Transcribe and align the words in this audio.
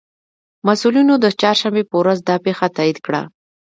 مسئولینو 0.67 1.15
د 1.19 1.25
چهارشنبې 1.39 1.83
په 1.89 1.95
ورځ 2.01 2.17
دا 2.29 2.35
پېښه 2.45 2.67
تائید 2.77 2.97
کړه 3.05 3.21